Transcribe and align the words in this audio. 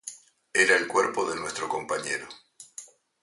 Era 0.51 0.77
el 0.77 0.87
cuerpo 0.87 1.29
de 1.29 1.39
nuestro 1.39 1.69
compañero. 1.69 2.27